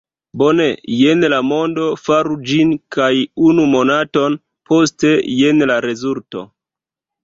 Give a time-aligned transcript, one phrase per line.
[0.41, 0.65] Bone,
[1.01, 2.73] jen la mondo, faru ĝin!
[2.97, 3.13] kaj
[3.51, 4.43] unu monaton
[4.73, 6.49] poste, jen la rezulto!